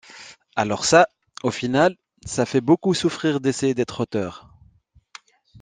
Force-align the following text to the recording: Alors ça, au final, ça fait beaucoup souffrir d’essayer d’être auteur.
Alors 0.55 0.83
ça, 0.85 1.07
au 1.43 1.51
final, 1.51 1.95
ça 2.25 2.47
fait 2.47 2.59
beaucoup 2.59 2.95
souffrir 2.95 3.39
d’essayer 3.39 3.75
d’être 3.75 4.01
auteur. 4.01 4.49